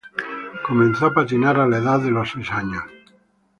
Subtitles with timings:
[0.67, 2.85] Comenzó a patinar a la edad de seis años.